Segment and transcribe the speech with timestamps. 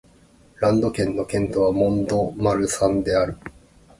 [0.59, 3.37] ランド県の県都はモン＝ド＝マルサンである